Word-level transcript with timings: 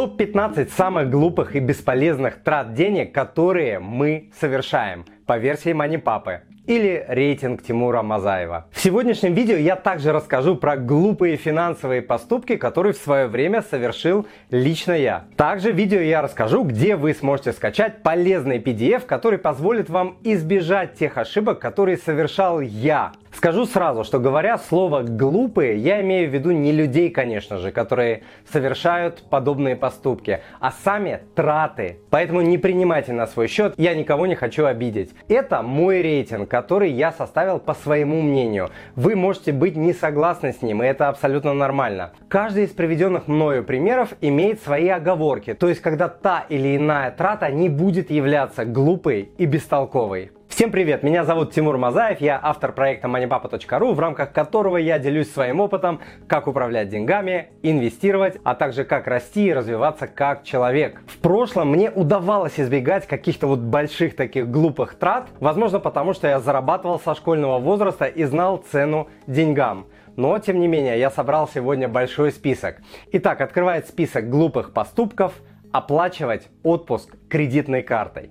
Топ-15 0.00 0.70
самых 0.70 1.10
глупых 1.10 1.54
и 1.56 1.60
бесполезных 1.60 2.42
трат 2.42 2.72
денег, 2.72 3.12
которые 3.12 3.80
мы 3.80 4.30
совершаем 4.40 5.04
по 5.26 5.36
версии 5.36 5.74
Мани 5.74 5.98
Папы 5.98 6.40
или 6.66 7.04
рейтинг 7.06 7.62
Тимура 7.62 8.00
Мазаева. 8.00 8.66
В 8.72 8.80
сегодняшнем 8.80 9.34
видео 9.34 9.56
я 9.56 9.76
также 9.76 10.12
расскажу 10.12 10.56
про 10.56 10.78
глупые 10.78 11.36
финансовые 11.36 12.00
поступки, 12.00 12.56
которые 12.56 12.94
в 12.94 12.96
свое 12.96 13.26
время 13.26 13.60
совершил 13.60 14.26
лично 14.50 14.92
я. 14.92 15.26
Также 15.36 15.70
в 15.70 15.76
видео 15.76 16.00
я 16.00 16.22
расскажу, 16.22 16.62
где 16.62 16.96
вы 16.96 17.12
сможете 17.12 17.52
скачать 17.52 18.02
полезный 18.02 18.58
PDF, 18.58 19.04
который 19.04 19.38
позволит 19.38 19.90
вам 19.90 20.16
избежать 20.24 20.94
тех 20.94 21.18
ошибок, 21.18 21.58
которые 21.58 21.98
совершал 21.98 22.60
я 22.60 23.12
Скажу 23.32 23.64
сразу, 23.64 24.02
что 24.04 24.18
говоря 24.18 24.58
слово 24.58 25.02
«глупые», 25.02 25.76
я 25.78 26.00
имею 26.02 26.28
в 26.28 26.34
виду 26.34 26.50
не 26.50 26.72
людей, 26.72 27.10
конечно 27.10 27.58
же, 27.58 27.70
которые 27.70 28.24
совершают 28.52 29.22
подобные 29.30 29.76
поступки, 29.76 30.40
а 30.58 30.72
сами 30.72 31.20
траты. 31.36 32.00
Поэтому 32.10 32.40
не 32.40 32.58
принимайте 32.58 33.12
на 33.12 33.26
свой 33.26 33.46
счет, 33.46 33.74
я 33.76 33.94
никого 33.94 34.26
не 34.26 34.34
хочу 34.34 34.66
обидеть. 34.66 35.14
Это 35.28 35.62
мой 35.62 36.02
рейтинг, 36.02 36.50
который 36.50 36.90
я 36.90 37.12
составил 37.12 37.60
по 37.60 37.72
своему 37.72 38.20
мнению. 38.20 38.70
Вы 38.96 39.14
можете 39.14 39.52
быть 39.52 39.76
не 39.76 39.92
согласны 39.92 40.52
с 40.52 40.60
ним, 40.60 40.82
и 40.82 40.86
это 40.86 41.08
абсолютно 41.08 41.54
нормально. 41.54 42.12
Каждый 42.28 42.64
из 42.64 42.70
приведенных 42.70 43.28
мною 43.28 43.64
примеров 43.64 44.12
имеет 44.20 44.60
свои 44.60 44.88
оговорки, 44.88 45.54
то 45.54 45.68
есть 45.68 45.80
когда 45.80 46.08
та 46.08 46.44
или 46.48 46.76
иная 46.76 47.12
трата 47.12 47.50
не 47.50 47.68
будет 47.68 48.10
являться 48.10 48.64
глупой 48.64 49.30
и 49.38 49.46
бестолковой. 49.46 50.32
Всем 50.50 50.72
привет, 50.72 51.02
меня 51.04 51.24
зовут 51.24 51.52
Тимур 51.52 51.78
Мазаев, 51.78 52.20
я 52.20 52.38
автор 52.42 52.72
проекта 52.72 53.06
moneypapa.ru, 53.06 53.94
в 53.94 54.00
рамках 54.00 54.32
которого 54.32 54.76
я 54.76 54.98
делюсь 54.98 55.32
своим 55.32 55.60
опытом, 55.60 56.00
как 56.26 56.48
управлять 56.48 56.88
деньгами, 56.88 57.50
инвестировать, 57.62 58.36
а 58.42 58.54
также 58.54 58.84
как 58.84 59.06
расти 59.06 59.46
и 59.46 59.52
развиваться 59.54 60.08
как 60.08 60.42
человек. 60.42 61.00
В 61.06 61.18
прошлом 61.18 61.70
мне 61.70 61.90
удавалось 61.90 62.58
избегать 62.58 63.06
каких-то 63.06 63.46
вот 63.46 63.60
больших 63.60 64.16
таких 64.16 64.50
глупых 64.50 64.96
трат, 64.96 65.28
возможно 65.38 65.78
потому, 65.78 66.12
что 66.12 66.26
я 66.26 66.40
зарабатывал 66.40 66.98
со 66.98 67.14
школьного 67.14 67.58
возраста 67.58 68.04
и 68.06 68.24
знал 68.24 68.62
цену 68.70 69.08
деньгам. 69.26 69.86
Но, 70.16 70.36
тем 70.40 70.58
не 70.58 70.66
менее, 70.66 70.98
я 70.98 71.10
собрал 71.10 71.48
сегодня 71.48 71.88
большой 71.88 72.32
список. 72.32 72.78
Итак, 73.12 73.40
открывает 73.40 73.86
список 73.86 74.28
глупых 74.28 74.74
поступков– 74.74 75.32
оплачивать 75.72 76.48
отпуск 76.62 77.14
кредитной 77.28 77.82
картой. 77.82 78.30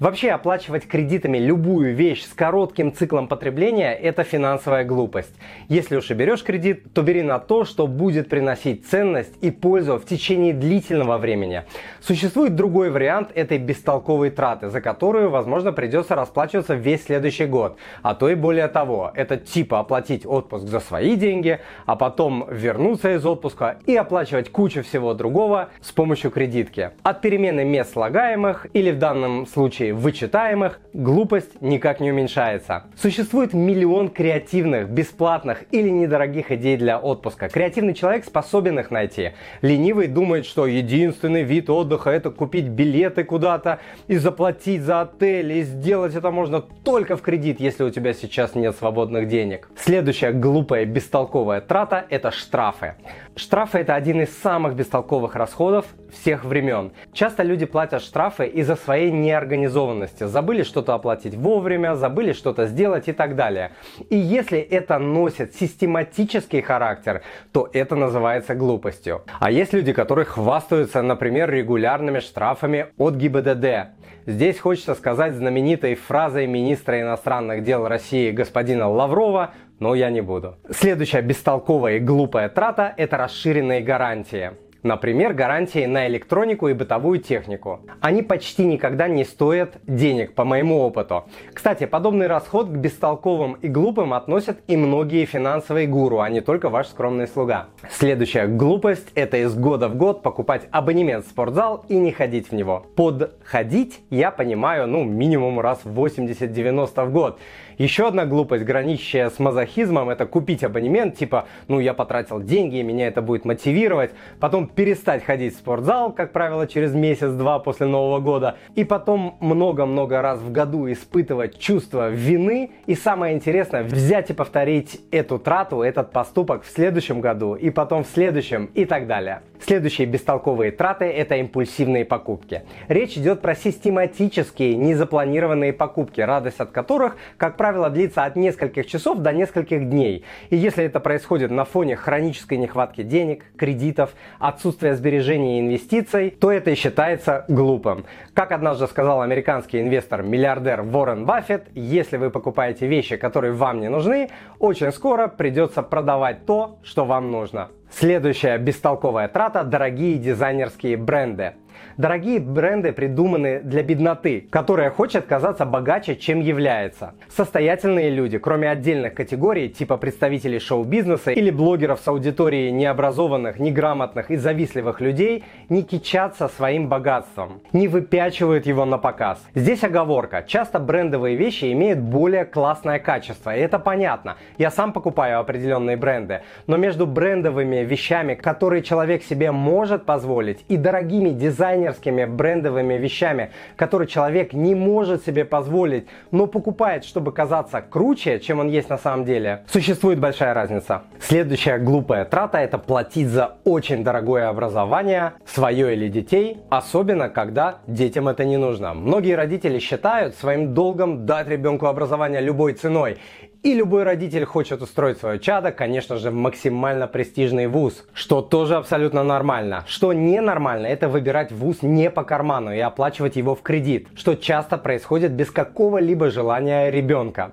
Вообще 0.00 0.30
оплачивать 0.30 0.88
кредитами 0.88 1.36
любую 1.36 1.94
вещь 1.94 2.24
с 2.24 2.32
коротким 2.32 2.94
циклом 2.94 3.28
потребления– 3.28 3.92
это 4.02 4.24
финансовая 4.24 4.82
глупость. 4.82 5.34
Если 5.68 5.94
уж 5.94 6.10
и 6.10 6.14
берешь 6.14 6.42
кредит, 6.42 6.94
то 6.94 7.02
бери 7.02 7.20
на 7.20 7.38
то, 7.38 7.66
что 7.66 7.86
будет 7.86 8.30
приносить 8.30 8.86
ценность 8.86 9.34
и 9.42 9.50
пользу 9.50 9.98
в 9.98 10.06
течение 10.06 10.54
длительного 10.54 11.18
времени. 11.18 11.64
Существует 12.00 12.54
другой 12.54 12.88
вариант 12.88 13.30
этой 13.34 13.58
бестолковой 13.58 14.30
траты, 14.30 14.70
за 14.70 14.80
которую, 14.80 15.28
возможно, 15.28 15.70
придется 15.70 16.14
расплачиваться 16.14 16.72
весь 16.72 17.04
следующий 17.04 17.44
год. 17.44 17.76
А 18.00 18.14
то 18.14 18.30
и 18.30 18.34
более 18.34 18.68
того, 18.68 19.12
это 19.14 19.36
типа 19.36 19.80
оплатить 19.80 20.24
отпуск 20.24 20.66
за 20.66 20.80
свои 20.80 21.14
деньги, 21.14 21.60
а 21.84 21.94
потом 21.94 22.46
вернуться 22.50 23.12
из 23.12 23.26
отпуска 23.26 23.76
и 23.84 23.94
оплачивать 23.96 24.50
кучу 24.50 24.82
всего 24.82 25.12
другого 25.12 25.68
с 25.82 25.92
помощью 25.92 26.30
кредитки. 26.30 26.92
От 27.02 27.20
перемены 27.20 27.66
мест 27.66 27.92
слагаемых 27.92 28.66
или 28.72 28.92
в 28.92 28.98
данном 28.98 29.46
случае 29.46 29.89
вычитаемых, 29.92 30.80
глупость 30.92 31.60
никак 31.60 32.00
не 32.00 32.10
уменьшается. 32.10 32.84
Существует 32.96 33.52
миллион 33.52 34.08
креативных, 34.08 34.88
бесплатных 34.88 35.64
или 35.70 35.88
недорогих 35.88 36.50
идей 36.52 36.76
для 36.76 36.98
отпуска. 36.98 37.48
Креативный 37.48 37.94
человек 37.94 38.24
способен 38.24 38.78
их 38.78 38.90
найти. 38.90 39.32
Ленивый 39.62 40.06
думает, 40.06 40.46
что 40.46 40.66
единственный 40.66 41.42
вид 41.42 41.70
отдыха 41.70 42.10
это 42.10 42.30
купить 42.30 42.66
билеты 42.66 43.24
куда-то 43.24 43.80
и 44.08 44.16
заплатить 44.16 44.82
за 44.82 45.02
отель. 45.02 45.52
И 45.52 45.62
сделать 45.62 46.14
это 46.14 46.30
можно 46.30 46.60
только 46.60 47.16
в 47.16 47.22
кредит, 47.22 47.60
если 47.60 47.84
у 47.84 47.90
тебя 47.90 48.12
сейчас 48.12 48.54
нет 48.54 48.76
свободных 48.76 49.28
денег. 49.28 49.68
Следующая 49.76 50.32
глупая, 50.32 50.84
бестолковая 50.84 51.60
трата– 51.60 52.04
это 52.10 52.30
штрафы. 52.30 52.94
Штрафы– 53.36 53.78
это 53.80 53.94
один 53.94 54.20
из 54.20 54.36
самых 54.38 54.74
бестолковых 54.74 55.34
расходов 55.34 55.86
всех 56.12 56.44
времен. 56.44 56.92
Часто 57.12 57.42
люди 57.42 57.66
платят 57.66 58.02
штрафы 58.02 58.46
из-за 58.46 58.76
своей 58.76 59.10
неорганизованности. 59.10 60.24
Забыли 60.24 60.62
что-то 60.62 60.94
оплатить 60.94 61.34
вовремя, 61.34 61.94
забыли 61.94 62.32
что-то 62.32 62.66
сделать 62.66 63.08
и 63.08 63.12
так 63.12 63.36
далее. 63.36 63.72
И 64.08 64.16
если 64.16 64.58
это 64.58 64.98
носит 64.98 65.54
систематический 65.54 66.60
характер, 66.60 67.22
то 67.52 67.68
это 67.72 67.96
называется 67.96 68.54
глупостью. 68.54 69.22
А 69.38 69.50
есть 69.50 69.72
люди, 69.72 69.92
которые 69.92 70.24
хвастаются, 70.24 71.02
например, 71.02 71.50
регулярными 71.50 72.20
штрафами 72.20 72.86
от 72.98 73.14
ГИБДД. 73.14 73.90
Здесь 74.26 74.58
хочется 74.58 74.94
сказать 74.94 75.34
знаменитой 75.34 75.94
фразой 75.94 76.46
министра 76.46 77.00
иностранных 77.00 77.64
дел 77.64 77.88
России 77.88 78.30
господина 78.30 78.88
Лаврова 78.88 79.54
но 79.80 79.94
я 79.94 80.10
не 80.10 80.20
буду. 80.20 80.56
Следующая 80.70 81.22
бестолковая 81.22 81.96
и 81.96 82.00
глупая 82.00 82.48
трата– 82.48 82.94
это 82.96 83.16
расширенные 83.16 83.80
гарантии. 83.80 84.52
Например, 84.82 85.34
гарантии 85.34 85.84
на 85.84 86.06
электронику 86.06 86.68
и 86.68 86.72
бытовую 86.72 87.18
технику. 87.18 87.80
Они 88.00 88.22
почти 88.22 88.64
никогда 88.64 89.08
не 89.08 89.24
стоят 89.24 89.76
денег, 89.86 90.34
по 90.34 90.44
моему 90.44 90.80
опыту. 90.80 91.24
Кстати, 91.52 91.84
подобный 91.84 92.28
расход 92.28 92.68
к 92.68 92.70
бестолковым 92.70 93.54
и 93.54 93.68
глупым 93.68 94.14
относят 94.14 94.58
и 94.68 94.76
многие 94.76 95.26
финансовые 95.26 95.86
гуру, 95.86 96.20
а 96.20 96.30
не 96.30 96.40
только 96.40 96.70
ваш 96.70 96.88
скромный 96.88 97.26
слуга. 97.26 97.68
Следующая 97.90 98.46
глупость– 98.46 99.08
это 99.14 99.36
из 99.36 99.54
года 99.54 99.88
в 99.88 99.96
год 99.96 100.22
покупать 100.22 100.62
абонемент 100.70 101.26
в 101.26 101.28
спортзал 101.28 101.84
и 101.88 101.96
не 101.96 102.12
ходить 102.12 102.50
в 102.50 102.52
него. 102.52 102.86
Под 102.96 103.34
«ходить» 103.44 104.00
я 104.08 104.30
понимаю, 104.30 104.86
ну, 104.86 105.04
минимум 105.04 105.60
раз 105.60 105.80
в 105.84 105.98
80-90 105.98 107.04
в 107.04 107.12
год. 107.12 107.38
Еще 107.80 108.06
одна 108.06 108.26
глупость, 108.26 108.64
граничащая 108.64 109.30
с 109.30 109.38
мазохизмом, 109.38 110.10
это 110.10 110.26
купить 110.26 110.62
абонемент, 110.62 111.16
типа, 111.16 111.46
ну 111.66 111.80
я 111.80 111.94
потратил 111.94 112.38
деньги, 112.38 112.82
меня 112.82 113.06
это 113.06 113.22
будет 113.22 113.46
мотивировать, 113.46 114.10
потом 114.38 114.66
перестать 114.66 115.24
ходить 115.24 115.54
в 115.54 115.56
спортзал, 115.56 116.12
как 116.12 116.30
правило, 116.32 116.66
через 116.66 116.92
месяц-два 116.92 117.58
после 117.58 117.86
Нового 117.86 118.18
года, 118.18 118.58
и 118.74 118.84
потом 118.84 119.38
много-много 119.40 120.20
раз 120.20 120.40
в 120.40 120.52
году 120.52 120.92
испытывать 120.92 121.58
чувство 121.58 122.10
вины, 122.10 122.70
и 122.84 122.94
самое 122.94 123.34
интересное, 123.34 123.82
взять 123.82 124.28
и 124.28 124.34
повторить 124.34 125.00
эту 125.10 125.38
трату, 125.38 125.80
этот 125.80 126.12
поступок 126.12 126.64
в 126.64 126.70
следующем 126.70 127.22
году, 127.22 127.54
и 127.54 127.70
потом 127.70 128.04
в 128.04 128.08
следующем, 128.08 128.66
и 128.74 128.84
так 128.84 129.06
далее. 129.06 129.40
Следующие 129.60 130.06
бестолковые 130.06 130.72
траты– 130.72 131.04
это 131.06 131.36
импульсивные 131.36 132.04
покупки. 132.04 132.62
Речь 132.88 133.16
идет 133.18 133.42
про 133.42 133.54
систематические, 133.54 134.74
незапланированные 134.74 135.72
покупки, 135.72 136.20
радость 136.20 136.60
от 136.60 136.70
которых, 136.70 137.16
как 137.36 137.56
правило, 137.56 137.90
длится 137.90 138.24
от 138.24 138.36
нескольких 138.36 138.86
часов 138.86 139.18
до 139.18 139.32
нескольких 139.32 139.88
дней. 139.88 140.24
И 140.48 140.56
если 140.56 140.84
это 140.84 140.98
происходит 140.98 141.50
на 141.50 141.64
фоне 141.64 141.96
хронической 141.96 142.56
нехватки 142.56 143.02
денег, 143.02 143.44
кредитов, 143.56 144.14
отсутствия 144.38 144.94
сбережений 144.94 145.58
и 145.58 145.60
инвестиций, 145.60 146.30
то 146.30 146.50
это 146.50 146.70
и 146.70 146.74
считается 146.74 147.44
глупым. 147.48 148.06
Как 148.32 148.52
однажды 148.52 148.86
сказал 148.86 149.20
американский 149.20 149.80
инвестор-миллиардер 149.80 150.80
Уоррен 150.80 151.26
Баффет, 151.26 151.68
если 151.74 152.16
вы 152.16 152.30
покупаете 152.30 152.86
вещи, 152.86 153.16
которые 153.16 153.52
вам 153.52 153.80
не 153.80 153.90
нужны, 153.90 154.30
очень 154.58 154.90
скоро 154.90 155.28
придется 155.28 155.82
продавать 155.82 156.46
то, 156.46 156.78
что 156.82 157.04
вам 157.04 157.30
нужно. 157.30 157.68
Следующая 157.90 158.56
бестолковая 158.58 159.28
трата– 159.28 159.62
дорогие 159.64 160.16
дизайнерские 160.16 160.96
бренды. 160.96 161.54
Дорогие 162.00 162.40
бренды 162.40 162.92
придуманы 162.92 163.60
для 163.62 163.82
бедноты, 163.82 164.46
которая 164.48 164.88
хочет 164.88 165.26
казаться 165.26 165.66
богаче, 165.66 166.16
чем 166.16 166.40
является. 166.40 167.12
Состоятельные 167.28 168.08
люди, 168.08 168.38
кроме 168.38 168.70
отдельных 168.70 169.12
категорий, 169.12 169.68
типа 169.68 169.98
представителей 169.98 170.60
шоу-бизнеса 170.60 171.32
или 171.32 171.50
блогеров 171.50 172.00
с 172.00 172.08
аудиторией 172.08 172.70
необразованных, 172.70 173.58
неграмотных 173.58 174.30
и 174.30 174.36
завистливых 174.36 175.02
людей, 175.02 175.44
не 175.68 175.82
кичатся 175.82 176.48
своим 176.48 176.88
богатством, 176.88 177.60
не 177.74 177.86
выпячивают 177.86 178.64
его 178.64 178.86
на 178.86 178.96
показ. 178.96 179.38
Здесь 179.54 179.84
оговорка. 179.84 180.42
Часто 180.48 180.78
брендовые 180.78 181.36
вещи 181.36 181.70
имеют 181.70 181.98
более 181.98 182.46
классное 182.46 182.98
качество, 182.98 183.54
и 183.54 183.60
это 183.60 183.78
понятно. 183.78 184.38
Я 184.56 184.70
сам 184.70 184.94
покупаю 184.94 185.38
определенные 185.38 185.98
бренды, 185.98 186.40
но 186.66 186.78
между 186.78 187.06
брендовыми 187.06 187.84
вещами, 187.84 188.36
которые 188.36 188.82
человек 188.82 189.22
себе 189.22 189.52
может 189.52 190.06
позволить, 190.06 190.64
и 190.68 190.78
дорогими 190.78 191.28
дизайнерами, 191.28 191.89
дизайнерскими 191.90 192.24
брендовыми 192.24 192.94
вещами, 192.94 193.50
которые 193.76 194.08
человек 194.08 194.52
не 194.52 194.74
может 194.74 195.24
себе 195.24 195.44
позволить, 195.44 196.06
но 196.30 196.46
покупает, 196.46 197.04
чтобы 197.04 197.32
казаться 197.32 197.80
круче, 197.80 198.40
чем 198.40 198.60
он 198.60 198.68
есть 198.68 198.90
на 198.90 198.98
самом 198.98 199.24
деле, 199.24 199.64
существует 199.66 200.18
большая 200.18 200.54
разница. 200.54 201.02
Следующая 201.20 201.78
глупая 201.78 202.24
трата– 202.24 202.58
это 202.60 202.78
платить 202.78 203.28
за 203.28 203.56
очень 203.64 204.04
дорогое 204.04 204.48
образование, 204.48 205.32
свое 205.46 205.94
или 205.94 206.08
детей, 206.08 206.58
особенно 206.70 207.28
когда 207.28 207.78
детям 207.86 208.28
это 208.28 208.44
не 208.44 208.56
нужно. 208.56 208.94
Многие 208.94 209.34
родители 209.36 209.78
считают 209.78 210.34
своим 210.34 210.74
долгом 210.74 211.26
дать 211.26 211.48
ребенку 211.48 211.86
образование 211.86 212.40
любой 212.40 212.74
ценой. 212.74 213.18
И 213.62 213.74
любой 213.74 214.04
родитель 214.04 214.46
хочет 214.46 214.80
устроить 214.80 215.18
свое 215.18 215.38
чадо, 215.38 215.70
конечно 215.70 216.16
же, 216.16 216.30
в 216.30 216.34
максимально 216.34 217.06
престижный 217.06 217.66
вуз, 217.66 218.06
что 218.14 218.40
тоже 218.40 218.76
абсолютно 218.76 219.22
нормально. 219.22 219.84
Что 219.86 220.14
ненормально, 220.14 220.86
это 220.86 221.10
выбирать 221.10 221.52
вуз 221.52 221.82
не 221.82 222.08
по 222.10 222.24
карману 222.24 222.72
и 222.72 222.78
оплачивать 222.78 223.36
его 223.36 223.54
в 223.54 223.60
кредит, 223.60 224.08
что 224.16 224.34
часто 224.34 224.78
происходит 224.78 225.32
без 225.32 225.50
какого-либо 225.50 226.30
желания 226.30 226.90
ребенка. 226.90 227.52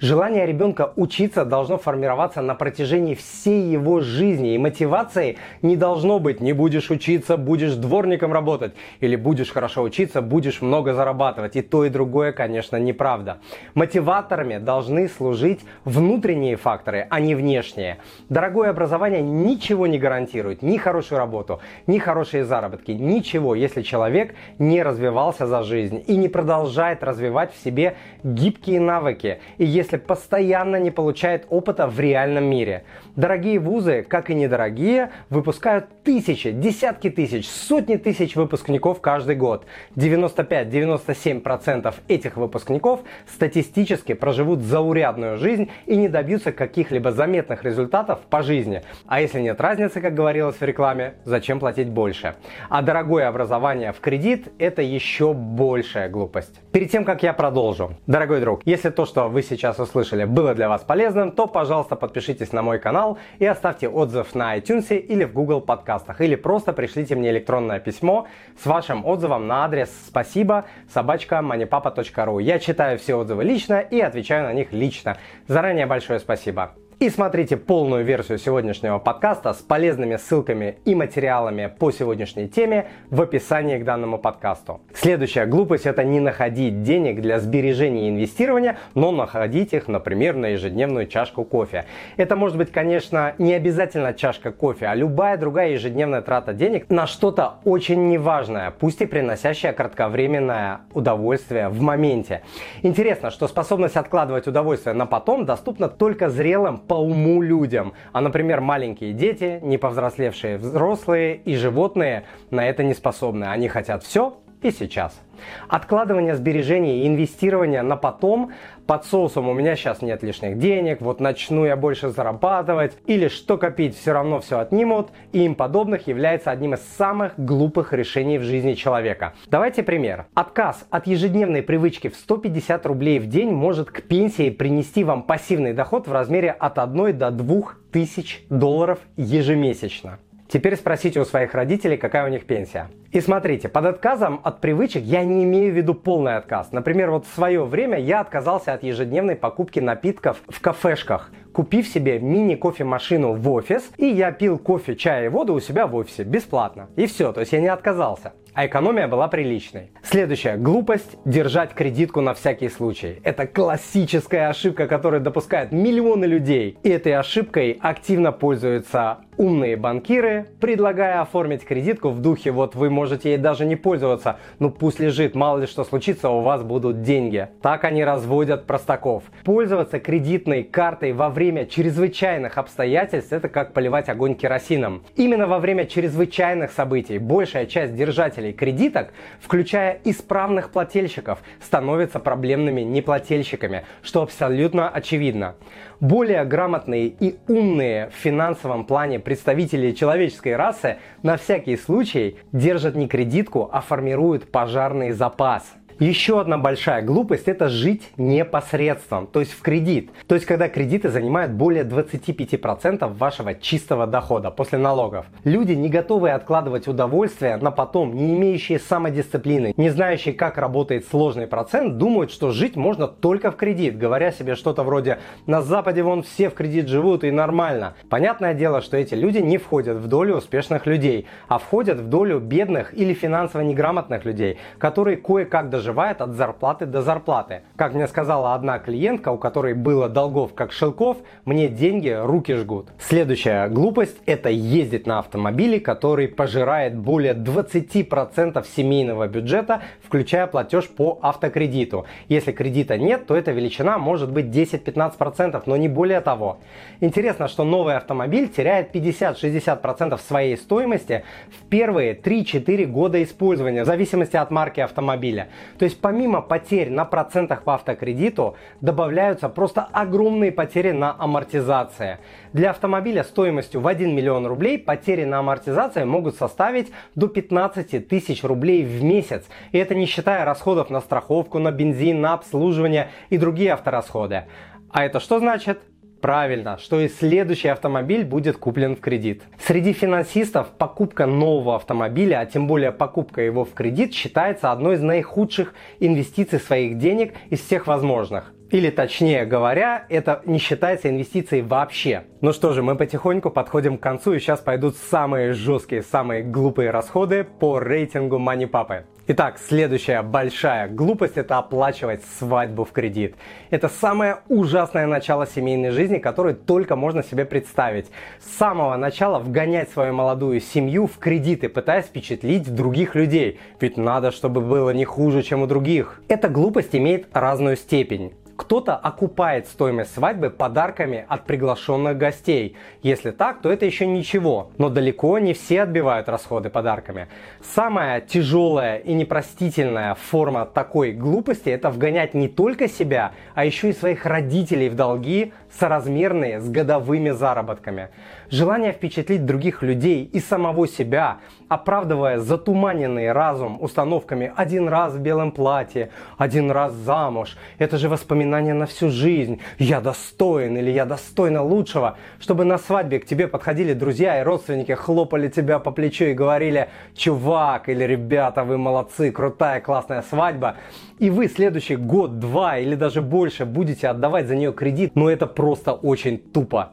Желание 0.00 0.46
ребенка 0.46 0.92
учиться 0.96 1.44
должно 1.44 1.78
формироваться 1.78 2.42
на 2.42 2.54
протяжении 2.54 3.14
всей 3.14 3.62
его 3.62 4.00
жизни. 4.00 4.54
И 4.54 4.58
мотивацией 4.58 5.38
не 5.62 5.76
должно 5.76 6.18
быть 6.18 6.40
«не 6.40 6.52
будешь 6.52 6.90
учиться, 6.90 7.36
будешь 7.36 7.74
дворником 7.74 8.32
работать» 8.32 8.72
или 9.00 9.16
«будешь 9.16 9.50
хорошо 9.50 9.82
учиться, 9.82 10.20
будешь 10.20 10.62
много 10.62 10.94
зарабатывать». 10.94 11.56
И 11.56 11.62
то, 11.62 11.84
и 11.84 11.90
другое, 11.90 12.32
конечно, 12.32 12.76
неправда. 12.76 13.38
Мотиваторами 13.74 14.58
должны 14.58 15.08
служить 15.08 15.60
внутренние 15.84 16.56
факторы, 16.56 17.06
а 17.10 17.20
не 17.20 17.34
внешние. 17.34 17.98
Дорогое 18.28 18.70
образование 18.70 19.22
ничего 19.22 19.86
не 19.86 19.98
гарантирует. 19.98 20.62
Ни 20.62 20.76
хорошую 20.76 21.18
работу, 21.18 21.60
ни 21.86 21.98
хорошие 21.98 22.44
заработки. 22.44 22.90
Ничего, 22.90 23.54
если 23.54 23.82
человек 23.82 24.34
не 24.58 24.82
развивался 24.82 25.46
за 25.46 25.62
жизнь 25.62 26.02
и 26.06 26.16
не 26.16 26.28
продолжает 26.28 27.02
развивать 27.02 27.52
в 27.54 27.62
себе 27.62 27.96
гибкие 28.22 28.80
навыки. 28.80 29.38
И 29.58 29.64
если 29.64 29.83
если 29.84 29.98
постоянно 29.98 30.76
не 30.76 30.90
получает 30.90 31.46
опыта 31.50 31.86
в 31.86 32.00
реальном 32.00 32.44
мире. 32.44 32.84
Дорогие 33.16 33.58
вузы, 33.58 34.02
как 34.02 34.30
и 34.30 34.34
недорогие, 34.34 35.10
выпускают 35.28 36.02
тысячи, 36.02 36.50
десятки 36.50 37.10
тысяч, 37.10 37.46
сотни 37.46 37.96
тысяч 37.96 38.34
выпускников 38.34 39.02
каждый 39.02 39.36
год. 39.36 39.66
95-97% 39.96 41.94
этих 42.08 42.38
выпускников 42.38 43.00
статистически 43.30 44.14
проживут 44.14 44.62
заурядную 44.62 45.36
жизнь 45.36 45.70
и 45.84 45.96
не 45.96 46.08
добьются 46.08 46.50
каких-либо 46.52 47.12
заметных 47.12 47.62
результатов 47.64 48.20
по 48.30 48.42
жизни. 48.42 48.82
А 49.06 49.20
если 49.20 49.40
нет 49.40 49.60
разницы, 49.60 50.00
как 50.00 50.14
говорилось 50.14 50.56
в 50.56 50.62
рекламе, 50.62 51.14
зачем 51.24 51.60
платить 51.60 51.90
больше? 51.90 52.36
А 52.70 52.80
дорогое 52.80 53.28
образование 53.28 53.92
в 53.92 54.00
кредит– 54.00 54.48
это 54.58 54.80
еще 54.80 55.34
большая 55.34 56.08
глупость. 56.08 56.58
Перед 56.72 56.90
тем, 56.90 57.04
как 57.04 57.22
я 57.22 57.34
продолжу, 57.34 57.92
дорогой 58.06 58.40
друг, 58.40 58.62
если 58.64 58.88
то, 58.88 59.04
что 59.04 59.28
вы 59.28 59.42
сейчас 59.42 59.73
услышали, 59.78 60.24
было 60.24 60.54
для 60.54 60.68
вас 60.68 60.82
полезным, 60.82 61.32
то, 61.32 61.46
пожалуйста, 61.46 61.96
подпишитесь 61.96 62.52
на 62.52 62.62
мой 62.62 62.78
канал 62.78 63.18
и 63.38 63.46
оставьте 63.46 63.88
отзыв 63.88 64.34
на 64.34 64.56
iTunes 64.56 64.96
или 64.96 65.24
в 65.24 65.32
Google 65.32 65.60
подкастах. 65.60 66.20
Или 66.20 66.34
просто 66.34 66.72
пришлите 66.72 67.14
мне 67.14 67.30
электронное 67.30 67.80
письмо 67.80 68.26
с 68.62 68.66
вашим 68.66 69.04
отзывом 69.04 69.46
на 69.46 69.64
адрес 69.64 69.90
спасибо 70.06 70.64
собачка 70.92 71.36
moneypapa.ru. 71.36 72.42
Я 72.42 72.58
читаю 72.58 72.98
все 72.98 73.14
отзывы 73.14 73.44
лично 73.44 73.80
и 73.80 74.00
отвечаю 74.00 74.44
на 74.44 74.52
них 74.52 74.72
лично. 74.72 75.16
Заранее 75.48 75.86
большое 75.86 76.20
спасибо. 76.20 76.74
И 77.04 77.10
смотрите 77.10 77.58
полную 77.58 78.02
версию 78.02 78.38
сегодняшнего 78.38 78.98
подкаста 78.98 79.52
с 79.52 79.58
полезными 79.58 80.16
ссылками 80.16 80.78
и 80.86 80.94
материалами 80.94 81.70
по 81.78 81.90
сегодняшней 81.90 82.48
теме 82.48 82.86
в 83.10 83.20
описании 83.20 83.76
к 83.76 83.84
данному 83.84 84.16
подкасту. 84.16 84.80
Следующая 84.94 85.44
глупость– 85.44 85.84
это 85.84 86.02
не 86.02 86.18
находить 86.18 86.82
денег 86.82 87.20
для 87.20 87.40
сбережения 87.40 88.06
и 88.06 88.08
инвестирования, 88.08 88.78
но 88.94 89.12
находить 89.12 89.74
их, 89.74 89.86
например, 89.86 90.34
на 90.34 90.46
ежедневную 90.46 91.06
чашку 91.06 91.44
кофе. 91.44 91.84
Это 92.16 92.36
может 92.36 92.56
быть, 92.56 92.72
конечно, 92.72 93.34
не 93.36 93.52
обязательно 93.52 94.14
чашка 94.14 94.50
кофе, 94.50 94.86
а 94.86 94.94
любая 94.94 95.36
другая 95.36 95.72
ежедневная 95.72 96.22
трата 96.22 96.54
денег 96.54 96.88
на 96.88 97.06
что-то 97.06 97.56
очень 97.64 98.08
неважное, 98.08 98.70
пусть 98.70 99.02
и 99.02 99.04
приносящее 99.04 99.74
кратковременное 99.74 100.80
удовольствие 100.94 101.68
в 101.68 101.82
моменте. 101.82 102.40
Интересно, 102.80 103.30
что 103.30 103.46
способность 103.46 103.96
откладывать 103.96 104.46
удовольствие 104.46 104.94
на 104.94 105.04
потом 105.04 105.44
доступна 105.44 105.90
только 105.90 106.30
зрелым 106.30 106.78
по 106.94 106.98
уму 106.98 107.42
людям. 107.42 107.92
А, 108.12 108.20
например, 108.20 108.60
маленькие 108.60 109.12
дети, 109.12 109.58
не 109.62 109.78
повзрослевшие 109.78 110.58
взрослые 110.58 111.34
и 111.34 111.56
животные 111.56 112.22
на 112.52 112.68
это 112.68 112.84
не 112.84 112.94
способны. 112.94 113.46
Они 113.46 113.66
хотят 113.66 114.04
все 114.04 114.38
и 114.64 114.70
сейчас. 114.70 115.20
Откладывание 115.68 116.34
сбережений 116.34 117.02
и 117.02 117.06
инвестирование 117.06 117.82
на 117.82 117.96
потом 117.96 118.52
под 118.86 119.04
соусом 119.04 119.48
у 119.48 119.52
меня 119.52 119.76
сейчас 119.76 120.00
нет 120.00 120.22
лишних 120.22 120.58
денег, 120.58 121.02
вот 121.02 121.20
начну 121.20 121.66
я 121.66 121.76
больше 121.76 122.08
зарабатывать, 122.08 122.96
или 123.06 123.28
что 123.28 123.58
копить, 123.58 123.96
все 123.96 124.12
равно 124.12 124.40
все 124.40 124.58
отнимут, 124.58 125.10
и 125.32 125.44
им 125.44 125.54
подобных 125.54 126.06
является 126.06 126.50
одним 126.50 126.74
из 126.74 126.80
самых 126.96 127.32
глупых 127.36 127.92
решений 127.92 128.38
в 128.38 128.42
жизни 128.42 128.72
человека. 128.72 129.34
Давайте 129.46 129.82
пример. 129.82 130.26
Отказ 130.34 130.86
от 130.90 131.06
ежедневной 131.06 131.62
привычки 131.62 132.08
в 132.08 132.16
150 132.16 132.86
рублей 132.86 133.18
в 133.18 133.26
день 133.26 133.50
может 133.50 133.90
к 133.90 134.02
пенсии 134.02 134.48
принести 134.48 135.04
вам 135.04 135.24
пассивный 135.24 135.74
доход 135.74 136.08
в 136.08 136.12
размере 136.12 136.50
от 136.50 136.78
1 136.78 137.18
до 137.18 137.30
2 137.30 137.62
тысяч 137.92 138.44
долларов 138.48 138.98
ежемесячно. 139.16 140.18
Теперь 140.48 140.76
спросите 140.76 141.20
у 141.20 141.24
своих 141.24 141.54
родителей, 141.54 141.96
какая 141.96 142.26
у 142.26 142.28
них 142.28 142.46
пенсия. 142.46 142.88
И 143.14 143.20
смотрите, 143.20 143.68
под 143.68 143.86
отказом 143.86 144.40
от 144.42 144.60
привычек 144.60 145.04
я 145.04 145.22
не 145.22 145.44
имею 145.44 145.72
в 145.72 145.76
виду 145.76 145.94
полный 145.94 146.36
отказ. 146.36 146.72
Например, 146.72 147.12
вот 147.12 147.26
в 147.26 147.32
свое 147.32 147.64
время 147.64 147.96
я 147.96 148.18
отказался 148.18 148.72
от 148.72 148.82
ежедневной 148.82 149.36
покупки 149.36 149.78
напитков 149.78 150.38
в 150.48 150.60
кафешках, 150.60 151.30
купив 151.52 151.86
себе 151.86 152.18
мини-кофемашину 152.18 153.34
в 153.34 153.48
офис, 153.52 153.88
и 153.98 154.06
я 154.06 154.32
пил 154.32 154.58
кофе, 154.58 154.96
чай 154.96 155.26
и 155.26 155.28
воду 155.28 155.54
у 155.54 155.60
себя 155.60 155.86
в 155.86 155.94
офисе 155.94 156.24
бесплатно. 156.24 156.88
И 156.96 157.06
все, 157.06 157.32
то 157.32 157.38
есть 157.38 157.52
я 157.52 157.60
не 157.60 157.68
отказался 157.68 158.32
а 158.54 158.66
экономия 158.66 159.08
была 159.08 159.28
приличной. 159.28 159.90
Следующая 160.02 160.56
глупость– 160.56 161.16
держать 161.24 161.74
кредитку 161.74 162.20
на 162.20 162.34
всякий 162.34 162.68
случай. 162.68 163.20
Это 163.24 163.46
классическая 163.46 164.48
ошибка, 164.48 164.86
которую 164.86 165.20
допускают 165.20 165.72
миллионы 165.72 166.24
людей. 166.24 166.78
И 166.84 166.88
этой 166.88 167.14
ошибкой 167.14 167.76
активно 167.80 168.30
пользуются 168.30 169.18
умные 169.36 169.76
банкиры, 169.76 170.46
предлагая 170.60 171.20
оформить 171.20 171.64
кредитку 171.64 172.10
в 172.10 172.20
духе 172.20 172.52
вот 172.52 172.76
вы 172.76 172.90
можете 172.90 173.03
ей 173.24 173.36
даже 173.36 173.64
не 173.64 173.76
пользоваться, 173.76 174.38
ну 174.58 174.70
пусть 174.70 175.00
лежит, 175.00 175.34
мало 175.34 175.58
ли 175.58 175.66
что 175.66 175.84
случится, 175.84 176.30
у 176.30 176.40
вас 176.40 176.62
будут 176.62 177.02
деньги. 177.02 177.48
Так 177.62 177.84
они 177.84 178.04
разводят 178.04 178.66
простаков. 178.66 179.24
Пользоваться 179.44 180.00
кредитной 180.00 180.62
картой 180.62 181.12
во 181.12 181.30
время 181.30 181.66
чрезвычайных 181.66 182.58
обстоятельств– 182.58 183.32
это 183.32 183.48
как 183.48 183.72
поливать 183.72 184.08
огонь 184.08 184.34
керосином. 184.34 185.04
Именно 185.16 185.46
во 185.46 185.58
время 185.58 185.86
чрезвычайных 185.86 186.72
событий 186.72 187.18
большая 187.18 187.66
часть 187.66 187.94
держателей 187.94 188.52
кредиток, 188.52 189.12
включая 189.40 190.00
исправных 190.04 190.70
плательщиков, 190.70 191.40
становятся 191.60 192.18
проблемными 192.18 192.80
неплательщиками, 192.82 193.84
что 194.02 194.22
абсолютно 194.22 194.88
очевидно. 194.88 195.54
Более 196.00 196.44
грамотные 196.44 197.06
и 197.06 197.36
умные 197.48 198.10
в 198.10 198.14
финансовом 198.14 198.84
плане 198.84 199.20
представители 199.20 199.92
человеческой 199.92 200.56
расы 200.56 200.98
на 201.22 201.36
всякий 201.36 201.76
случай 201.76 202.36
держат 202.52 202.93
не 202.94 203.08
кредитку, 203.08 203.68
а 203.72 203.80
формируют 203.80 204.50
пожарный 204.50 205.12
запас– 205.12 205.74
еще 205.98 206.40
одна 206.40 206.58
большая 206.58 207.02
глупость– 207.02 207.44
это 207.48 207.68
жить 207.68 208.02
непосредством, 208.16 209.26
то 209.26 209.40
есть 209.40 209.52
в 209.52 209.62
кредит. 209.62 210.10
То 210.26 210.34
есть 210.34 210.46
когда 210.46 210.68
кредиты 210.68 211.08
занимают 211.08 211.52
более 211.52 211.84
25% 211.84 213.12
вашего 213.16 213.54
чистого 213.54 214.06
дохода 214.06 214.50
после 214.50 214.78
налогов. 214.78 215.26
Люди, 215.44 215.72
не 215.72 215.88
готовые 215.88 216.34
откладывать 216.34 216.88
удовольствие 216.88 217.56
на 217.56 217.70
потом, 217.70 218.14
не 218.14 218.34
имеющие 218.34 218.78
самодисциплины, 218.78 219.74
не 219.76 219.90
знающие, 219.90 220.34
как 220.34 220.58
работает 220.58 221.06
сложный 221.08 221.46
процент, 221.46 221.98
думают, 221.98 222.30
что 222.30 222.50
жить 222.50 222.76
можно 222.76 223.06
только 223.06 223.50
в 223.50 223.56
кредит, 223.56 223.96
говоря 223.98 224.32
себе 224.32 224.54
что-то 224.54 224.82
вроде 224.82 225.18
«на 225.46 225.62
Западе 225.62 226.02
вон 226.02 226.22
все 226.22 226.50
в 226.50 226.54
кредит 226.54 226.88
живут 226.88 227.24
и 227.24 227.30
нормально». 227.30 227.94
Понятное 228.08 228.54
дело, 228.54 228.80
что 228.80 228.96
эти 228.96 229.14
люди 229.14 229.38
не 229.38 229.58
входят 229.58 229.98
в 229.98 230.08
долю 230.08 230.36
успешных 230.36 230.86
людей, 230.86 231.26
а 231.48 231.58
входят 231.58 231.98
в 231.98 232.08
долю 232.08 232.40
бедных 232.40 232.92
или 232.94 233.14
финансово 233.14 233.62
неграмотных 233.62 234.24
людей, 234.24 234.58
которые 234.78 235.16
кое-как 235.16 235.70
даже 235.70 235.83
проживает 235.84 236.22
от 236.22 236.30
зарплаты 236.30 236.86
до 236.86 237.02
зарплаты. 237.02 237.60
Как 237.76 237.92
мне 237.92 238.08
сказала 238.08 238.54
одна 238.54 238.78
клиентка, 238.78 239.28
у 239.28 239.36
которой 239.36 239.74
было 239.74 240.08
долгов 240.08 240.54
как 240.54 240.72
шелков, 240.72 241.18
мне 241.44 241.68
деньги 241.68 242.08
руки 242.08 242.54
жгут. 242.54 242.88
Следующая 242.98 243.68
глупость– 243.68 244.16
это 244.26 244.48
ездить 244.48 245.06
на 245.06 245.18
автомобиле, 245.18 245.80
который 245.80 246.26
пожирает 246.26 246.96
более 246.96 247.34
20% 247.34 248.64
семейного 248.74 249.28
бюджета, 249.28 249.82
включая 250.02 250.46
платеж 250.46 250.88
по 250.88 251.18
автокредиту. 251.20 252.06
Если 252.28 252.52
кредита 252.52 252.96
нет, 252.96 253.26
то 253.26 253.36
эта 253.36 253.50
величина 253.52 253.98
может 253.98 254.32
быть 254.32 254.46
10-15%, 254.46 255.64
но 255.66 255.76
не 255.76 255.88
более 255.88 256.22
того. 256.22 256.60
Интересно, 257.00 257.46
что 257.46 257.64
новый 257.64 257.96
автомобиль 257.96 258.48
теряет 258.48 258.96
50-60% 258.96 260.18
своей 260.18 260.56
стоимости 260.56 261.24
в 261.50 261.68
первые 261.68 262.14
3-4 262.14 262.86
года 262.86 263.22
использования, 263.22 263.82
в 263.82 263.86
зависимости 263.86 264.36
от 264.36 264.50
марки 264.50 264.80
автомобиля. 264.80 265.48
То 265.78 265.84
есть 265.84 266.00
помимо 266.00 266.40
потерь 266.40 266.90
на 266.90 267.04
процентах 267.04 267.62
по 267.62 267.74
автокредиту 267.74 268.56
добавляются 268.80 269.48
просто 269.48 269.82
огромные 269.92 270.52
потери 270.52 270.92
на 270.92 271.14
амортизации. 271.18 272.18
Для 272.52 272.70
автомобиля 272.70 273.24
стоимостью 273.24 273.80
в 273.80 273.86
1 273.86 274.14
миллион 274.14 274.46
рублей 274.46 274.78
потери 274.78 275.24
на 275.24 275.38
амортизации 275.38 276.04
могут 276.04 276.36
составить 276.36 276.92
до 277.14 277.28
15 277.28 278.08
тысяч 278.08 278.44
рублей 278.44 278.84
в 278.84 279.02
месяц. 279.02 279.44
И 279.72 279.78
это 279.78 279.94
не 279.94 280.06
считая 280.06 280.44
расходов 280.44 280.90
на 280.90 281.00
страховку, 281.00 281.58
на 281.58 281.70
бензин, 281.70 282.20
на 282.20 282.34
обслуживание 282.34 283.10
и 283.30 283.38
другие 283.38 283.72
авторасходы. 283.72 284.44
А 284.90 285.04
это 285.04 285.18
что 285.18 285.40
значит? 285.40 285.80
Правильно, 286.24 286.78
что 286.78 287.00
и 287.00 287.08
следующий 287.08 287.68
автомобиль 287.68 288.24
будет 288.24 288.56
куплен 288.56 288.96
в 288.96 289.00
кредит. 289.00 289.42
Среди 289.62 289.92
финансистов 289.92 290.68
покупка 290.68 291.26
нового 291.26 291.76
автомобиля, 291.76 292.40
а 292.40 292.46
тем 292.46 292.66
более 292.66 292.92
покупка 292.92 293.42
его 293.42 293.66
в 293.66 293.74
кредит, 293.74 294.14
считается 294.14 294.72
одной 294.72 294.94
из 294.94 295.02
наихудших 295.02 295.74
инвестиций 296.00 296.60
своих 296.60 296.96
денег 296.96 297.34
из 297.50 297.60
всех 297.60 297.86
возможных. 297.86 298.54
Или 298.70 298.88
точнее 298.88 299.44
говоря, 299.44 300.06
это 300.08 300.40
не 300.46 300.58
считается 300.58 301.10
инвестицией 301.10 301.60
вообще. 301.60 302.24
Ну 302.40 302.54
что 302.54 302.72
же, 302.72 302.82
мы 302.82 302.96
потихоньку 302.96 303.50
подходим 303.50 303.98
к 303.98 304.02
концу 304.02 304.32
и 304.32 304.38
сейчас 304.38 304.60
пойдут 304.60 304.96
самые 304.96 305.52
жесткие, 305.52 306.02
самые 306.02 306.42
глупые 306.42 306.88
расходы 306.88 307.44
по 307.44 307.78
рейтингу 307.80 308.38
Money 308.38 308.66
Папы. 308.66 309.04
Итак, 309.26 309.58
следующая 309.58 310.20
большая 310.20 310.86
глупость– 310.86 311.32
это 311.38 311.56
оплачивать 311.56 312.20
свадьбу 312.38 312.84
в 312.84 312.92
кредит. 312.92 313.36
Это 313.70 313.88
самое 313.88 314.40
ужасное 314.48 315.06
начало 315.06 315.46
семейной 315.46 315.92
жизни, 315.92 316.18
которое 316.18 316.52
только 316.52 316.94
можно 316.94 317.22
себе 317.22 317.46
представить. 317.46 318.10
С 318.38 318.58
самого 318.58 318.94
начала 318.98 319.38
вгонять 319.38 319.88
свою 319.88 320.12
молодую 320.12 320.60
семью 320.60 321.06
в 321.06 321.16
кредиты, 321.16 321.70
пытаясь 321.70 322.04
впечатлить 322.04 322.74
других 322.74 323.14
людей. 323.14 323.58
Ведь 323.80 323.96
надо, 323.96 324.30
чтобы 324.30 324.60
было 324.60 324.90
не 324.90 325.06
хуже, 325.06 325.42
чем 325.42 325.62
у 325.62 325.66
других. 325.66 326.20
Эта 326.28 326.50
глупость 326.50 326.94
имеет 326.94 327.34
разную 327.34 327.76
степень. 327.78 328.34
Кто-то 328.56 328.94
окупает 328.94 329.66
стоимость 329.66 330.14
свадьбы 330.14 330.50
подарками 330.50 331.24
от 331.28 331.44
приглашенных 331.44 332.16
гостей. 332.16 332.76
Если 333.02 333.32
так, 333.32 333.60
то 333.60 333.70
это 333.70 333.84
еще 333.84 334.06
ничего. 334.06 334.70
Но 334.78 334.88
далеко 334.88 335.38
не 335.40 335.54
все 335.54 335.82
отбивают 335.82 336.28
расходы 336.28 336.70
подарками. 336.70 337.26
Самая 337.74 338.20
тяжелая 338.20 338.98
и 338.98 339.12
непростительная 339.12 340.14
форма 340.14 340.66
такой 340.66 341.12
глупости 341.12 341.68
это 341.68 341.90
вгонять 341.90 342.34
не 342.34 342.48
только 342.48 342.88
себя, 342.88 343.32
а 343.54 343.64
еще 343.64 343.90
и 343.90 343.92
своих 343.92 344.24
родителей 344.24 344.88
в 344.88 344.94
долги, 344.94 345.52
соразмерные 345.78 346.60
с 346.60 346.68
годовыми 346.68 347.30
заработками. 347.30 348.10
Желание 348.50 348.92
впечатлить 348.92 349.46
других 349.46 349.82
людей 349.82 350.24
и 350.24 350.38
самого 350.40 350.86
себя, 350.86 351.38
оправдывая 351.68 352.38
затуманенный 352.38 353.32
разум 353.32 353.78
установками 353.80 354.52
«один 354.54 354.88
раз 354.88 355.14
в 355.14 355.20
белом 355.20 355.50
платье», 355.50 356.10
«один 356.36 356.70
раз 356.70 356.92
замуж», 356.92 357.56
это 357.78 357.96
же 357.96 358.08
воспоминание 358.08 358.74
на 358.74 358.86
всю 358.86 359.08
жизнь, 359.08 359.60
«я 359.78 360.00
достоин» 360.00 360.76
или 360.76 360.90
«я 360.90 361.06
достойна 361.06 361.62
лучшего», 361.62 362.18
чтобы 362.38 362.64
на 362.64 362.78
свадьбе 362.78 363.18
к 363.18 363.26
тебе 363.26 363.48
подходили 363.48 363.94
друзья 363.94 364.40
и 364.40 364.44
родственники, 364.44 364.92
хлопали 364.92 365.48
тебя 365.48 365.78
по 365.78 365.90
плечу 365.90 366.26
и 366.26 366.34
говорили 366.34 366.88
«чувак» 367.14 367.88
или 367.88 368.04
«ребята, 368.04 368.64
вы 368.64 368.76
молодцы, 368.76 369.32
крутая, 369.32 369.80
классная 369.80 370.22
свадьба», 370.22 370.76
и 371.18 371.30
вы 371.30 371.48
следующий 371.48 371.96
год, 371.96 372.38
два 372.38 372.78
или 372.78 372.94
даже 372.94 373.22
больше 373.22 373.64
будете 373.64 374.08
отдавать 374.08 374.46
за 374.46 374.56
нее 374.56 374.72
кредит, 374.72 375.12
но 375.14 375.30
это 375.30 375.46
просто 375.46 375.92
очень 375.92 376.38
тупо. 376.38 376.92